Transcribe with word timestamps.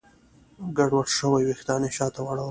ګډوډ 0.77 1.07
شوي 1.17 1.41
وېښتان 1.45 1.81
يې 1.85 1.91
شاته 1.97 2.19
واړول. 2.21 2.39